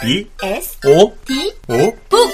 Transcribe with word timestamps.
B 0.00 0.30
S 0.40 0.78
O 0.86 1.16
D 1.24 1.52
O 1.68 1.92
북 2.08 2.30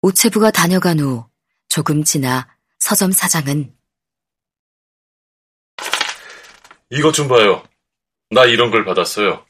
우체부가 0.00 0.50
다녀간 0.50 0.98
후 1.00 1.28
조금 1.68 2.04
지나 2.04 2.48
서점 2.78 3.12
사장은 3.12 3.76
이것 6.88 7.12
좀 7.12 7.28
봐요. 7.28 7.62
나 8.30 8.46
이런 8.46 8.70
걸 8.70 8.86
받았어요. 8.86 9.44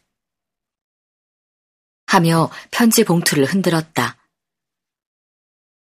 하며 2.07 2.51
편지 2.73 3.05
봉투를 3.05 3.45
흔들었다. 3.45 4.17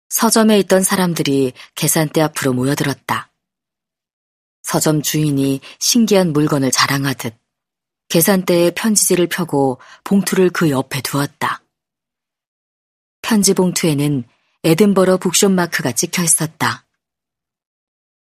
서점에 0.09 0.59
있던 0.59 0.83
사람들이 0.83 1.53
계산대 1.75 2.19
앞으로 2.19 2.51
모여들었다. 2.51 3.31
서점 4.65 5.03
주인이 5.03 5.61
신기한 5.77 6.33
물건을 6.33 6.71
자랑하듯 6.71 7.37
계산대에 8.09 8.71
편지지를 8.71 9.27
펴고 9.27 9.79
봉투를 10.03 10.49
그 10.49 10.71
옆에 10.71 11.01
두었다. 11.01 11.61
편지 13.21 13.53
봉투에는 13.53 14.23
에든버러 14.63 15.17
북숍 15.17 15.51
마크가 15.51 15.91
찍혀 15.91 16.23
있었다. 16.23 16.87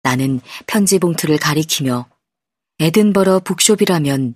나는 0.02 0.40
편지 0.66 0.98
봉투를 0.98 1.38
가리키며 1.38 2.08
에든버러 2.80 3.38
북숍이라면 3.40 4.34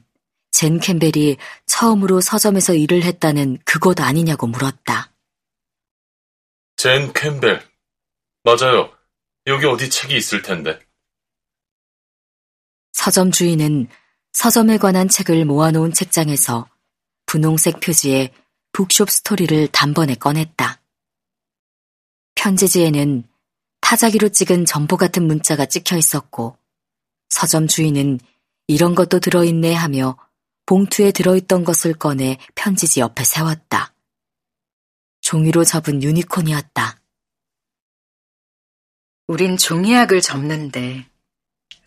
젠 0.52 0.78
캠벨이 0.78 1.38
처음으로 1.66 2.20
서점에서 2.20 2.74
일을 2.74 3.02
했다는 3.02 3.58
그곳 3.64 4.00
아니냐고 4.00 4.46
물었다. 4.46 5.12
젠 6.76 7.12
캠벨. 7.12 7.68
맞아요. 8.44 8.92
여기 9.48 9.66
어디 9.66 9.90
책이 9.90 10.16
있을 10.16 10.42
텐데. 10.42 10.78
서점 13.02 13.30
주인은 13.30 13.88
서점에 14.34 14.76
관한 14.76 15.08
책을 15.08 15.46
모아놓은 15.46 15.94
책장에서 15.94 16.68
분홍색 17.24 17.80
표지에 17.80 18.30
북숍 18.72 19.08
스토리를 19.08 19.68
단번에 19.68 20.16
꺼냈다. 20.16 20.82
편지지에는 22.34 23.24
타자기로 23.80 24.28
찍은 24.28 24.66
점포 24.66 24.98
같은 24.98 25.26
문자가 25.26 25.64
찍혀 25.64 25.96
있었고 25.96 26.58
서점 27.30 27.68
주인은 27.68 28.20
이런 28.66 28.94
것도 28.94 29.18
들어있네 29.18 29.72
하며 29.72 30.18
봉투에 30.66 31.10
들어있던 31.10 31.64
것을 31.64 31.94
꺼내 31.94 32.36
편지지 32.54 33.00
옆에 33.00 33.24
세웠다. 33.24 33.94
종이로 35.22 35.64
접은 35.64 36.02
유니콘이었다. 36.02 37.00
우린 39.26 39.56
종이약을 39.56 40.20
접는데 40.20 41.09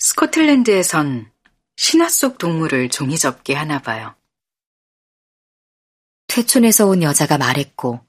스코틀랜드에선 0.03 1.31
신화 1.77 2.09
속 2.09 2.37
동물을 2.37 2.89
종이 2.89 3.17
접기 3.17 3.53
하나 3.53 3.79
봐요. 3.81 4.13
퇴촌에서 6.27 6.87
온 6.87 7.01
여자가 7.01 7.37
말했고 7.37 8.05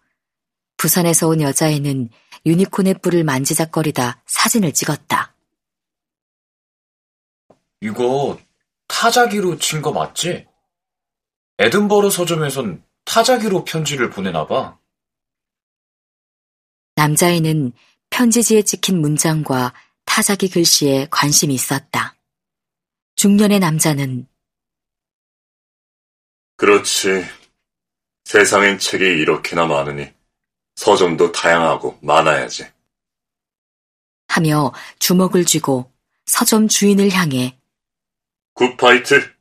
부산에서 0.77 1.28
온 1.28 1.41
여자애는 1.41 2.09
유니콘의 2.47 2.95
뿔을 2.95 3.23
만지작거리다 3.23 4.25
사진을 4.27 4.73
찍었다. 4.73 5.36
이거 7.81 8.41
타자기로 8.89 9.58
친 9.58 9.81
거 9.81 9.92
맞지? 9.92 10.48
에든버러 11.58 12.11
서점에선 12.11 12.84
타자기로 13.05 13.64
편지를 13.64 14.11
보내나 14.11 14.48
봐. 14.48 14.81
남자애는 16.97 17.73
편지지에 18.11 18.62
찍힌 18.62 19.01
문장과 19.01 19.73
타자기 20.15 20.48
글씨에 20.48 21.09
관심이 21.11 21.55
있었다. 21.55 22.15
중년의 23.17 23.59
남자는 23.59 24.29
그렇지. 26.55 27.25
세상엔 28.23 28.79
책이 28.79 29.05
이렇게나 29.05 29.67
많으니 29.67 30.14
서점도 30.77 31.33
다양하고 31.33 31.98
많아야지. 32.01 32.64
하며 34.29 34.73
주먹을 35.01 35.45
쥐고 35.45 35.92
서점 36.27 36.69
주인을 36.69 37.11
향해 37.11 37.58
Good 38.52 38.85
fight. 38.85 39.35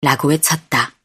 라고 0.00 0.30
외쳤다. 0.30 0.96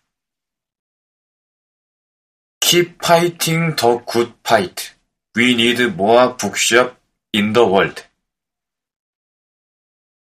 Keep 2.61 2.95
fighting 2.95 3.75
the 3.75 3.99
good 4.11 4.33
fight. 4.43 4.95
We 5.37 5.51
need 5.51 5.83
more 5.83 6.35
bookshop 6.35 6.97
in 7.31 7.53
the 7.53 7.63
world. 7.63 8.06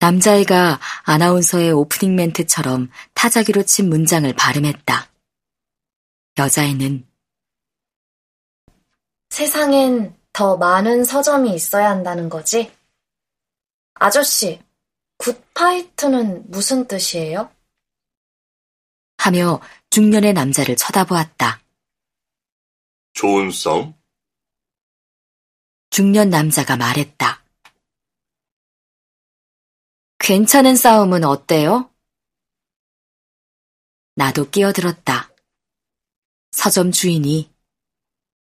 남자애가 0.02 0.80
아나운서의 1.04 1.70
오프닝 1.70 2.16
멘트처럼 2.16 2.90
타자기로 3.14 3.62
친 3.62 3.88
문장을 3.88 4.32
발음했다. 4.34 5.08
여자애는 6.38 7.06
세상엔 9.30 10.18
더 10.32 10.56
많은 10.56 11.04
서점이 11.04 11.54
있어야 11.54 11.90
한다는 11.90 12.28
거지? 12.28 12.72
아저씨, 13.94 14.60
굿파이트는 15.18 16.50
무슨 16.50 16.88
뜻이에요? 16.88 17.52
하며 19.18 19.60
중년의 19.90 20.32
남자를 20.32 20.74
쳐다보았다. 20.74 21.62
좋은 23.12 23.52
싸움? 23.52 23.94
중년 25.90 26.28
남자가 26.28 26.76
말했다. 26.76 27.41
괜찮은 30.22 30.76
싸움은 30.76 31.24
어때요? 31.24 31.90
나도 34.14 34.50
끼어들었다. 34.50 35.32
서점 36.52 36.92
주인이 36.92 37.52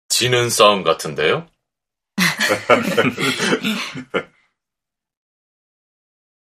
지는 0.08 0.48
싸움 0.48 0.84
같은데요? 0.84 1.48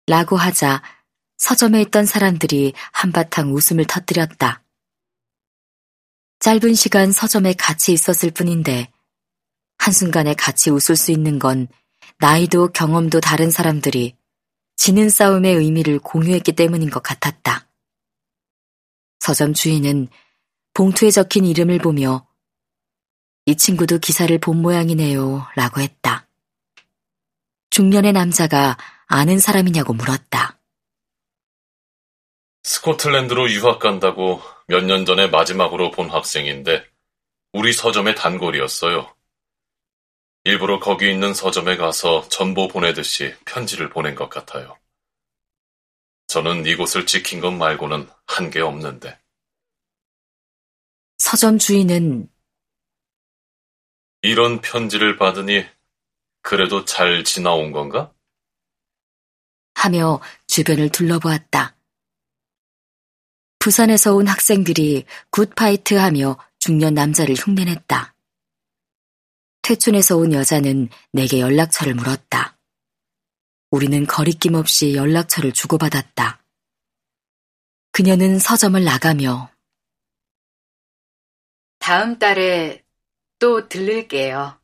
라고 0.08 0.36
하자 0.36 0.82
서점에 1.38 1.84
있던 1.84 2.08
사람들이 2.08 2.74
한바탕 2.92 3.54
웃음을 3.54 3.86
터뜨렸다. 3.86 4.64
짧은 6.40 6.74
시간 6.74 7.12
서점에 7.12 7.54
같이 7.54 7.94
있었을 7.94 8.32
뿐인데 8.32 8.92
한순간에 9.78 10.34
같이 10.34 10.72
웃을 10.72 10.96
수 10.96 11.12
있는 11.12 11.38
건 11.38 11.68
나이도 12.18 12.70
경험도 12.70 13.20
다른 13.20 13.52
사람들이 13.52 14.18
지는 14.76 15.10
싸움의 15.10 15.56
의미를 15.56 16.00
공유했기 16.00 16.54
때문인 16.54 16.90
것 16.90 17.02
같았다. 17.02 17.68
서점 19.20 19.54
주인은 19.54 20.10
봉투에 20.74 21.12
적힌 21.12 21.46
이름을 21.46 21.78
보며 21.80 22.28
이 23.46 23.56
친구도 23.56 24.00
기사를 24.00 24.36
본 24.40 24.62
모양이네요 24.62 25.48
라고 25.56 25.82
했다. 25.82 26.28
중년의 27.70 28.14
남자가 28.14 28.78
아는 29.08 29.40
사람이냐고 29.40 29.94
물었다. 29.94 30.60
스코틀랜드로 32.64 33.52
유학 33.52 33.80
간다고 33.80 34.42
몇 34.68 34.84
년 34.86 35.06
전에 35.06 35.28
마지막으로 35.28 35.92
본 35.92 36.10
학생인데 36.10 36.86
우리 37.52 37.74
서점의 37.74 38.16
단골이었어요. 38.16 39.14
일부러 40.46 40.80
거기 40.80 41.10
있는 41.10 41.34
서점에 41.34 41.78
가서 41.78 42.28
전보 42.28 42.68
보내듯이 42.68 43.34
편지를 43.46 43.90
보낸 43.90 44.14
것 44.16 44.30
같아요. 44.30 44.78
저는 46.28 46.66
이곳을 46.66 47.06
지킨 47.06 47.40
것 47.40 47.52
말고는 47.52 48.10
한 48.28 48.50
게 48.50 48.60
없는데. 48.60 49.20
서점 51.18 51.58
주인은 51.58 52.30
이런 54.22 54.60
편지를 54.62 55.18
받으니 55.18 55.66
그래도 56.42 56.84
잘 56.84 57.24
지나온 57.24 57.72
건가? 57.72 58.14
하며 59.76 60.20
주변을 60.48 60.90
둘러보았다. 60.90 61.76
부산에서 63.60 64.14
온 64.16 64.28
학생들이 64.28 65.06
good 65.30 65.58
fight 65.58 65.94
하며 65.94 66.38
중년 66.60 66.94
남자를 66.94 67.36
흉내냈다. 67.36 68.13
퇴촌에서 69.64 70.18
온 70.18 70.34
여자는 70.34 70.90
내게 71.14 71.40
연락처를 71.40 71.96
물었다. 71.96 72.58
우리는 73.72 74.06
거리낌 74.06 74.56
없이 74.56 74.94
연락처를 74.94 75.54
주고받았다. 75.54 76.44
그녀는 77.92 78.40
서점을 78.40 78.84
나가며 78.84 79.50
다음 81.80 82.20
달에 82.20 82.84
또 83.40 83.68
들를게요. 83.68 84.60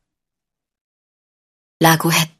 라고 1.80 2.12
했다. 2.12 2.39